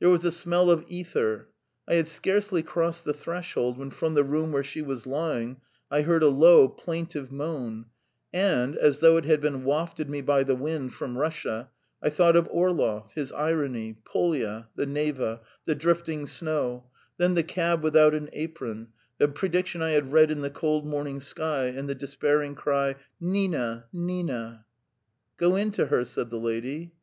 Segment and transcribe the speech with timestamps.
[0.00, 1.50] There was a smell of ether.
[1.86, 5.60] I had scarcely crossed the threshold when from the room where she was lying
[5.90, 7.84] I heard a low, plaintive moan,
[8.32, 11.68] and, as though it had been wafted me by the wind from Russia,
[12.02, 16.84] I thought of Orlov, his irony, Polya, the Neva, the drifting snow,
[17.18, 18.88] then the cab without an apron,
[19.18, 23.84] the prediction I had read in the cold morning sky, and the despairing cry "Nina!
[23.92, 24.64] Nina!"
[25.36, 26.94] "Go in to her," said the lady.